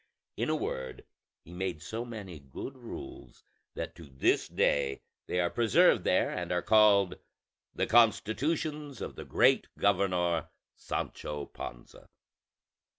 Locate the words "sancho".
10.75-11.45